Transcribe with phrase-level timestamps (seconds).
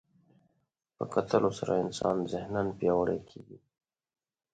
[0.95, 3.57] په کتلو سره انسان ذهناً پیاوړی کېږي